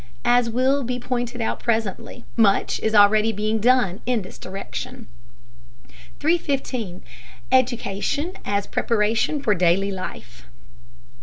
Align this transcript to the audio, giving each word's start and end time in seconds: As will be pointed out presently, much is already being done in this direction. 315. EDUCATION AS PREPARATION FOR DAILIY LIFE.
As 0.25 0.49
will 0.49 0.83
be 0.83 0.97
pointed 0.99 1.41
out 1.41 1.59
presently, 1.59 2.25
much 2.35 2.79
is 2.79 2.95
already 2.95 3.31
being 3.31 3.59
done 3.59 4.01
in 4.07 4.23
this 4.23 4.39
direction. 4.39 5.05
315. 6.19 7.03
EDUCATION 7.51 8.33
AS 8.43 8.65
PREPARATION 8.65 9.43
FOR 9.43 9.53
DAILIY 9.53 9.91
LIFE. 9.91 10.47